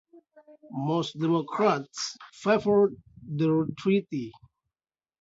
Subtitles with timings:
[0.87, 4.31] Most Democrats favored the treaty.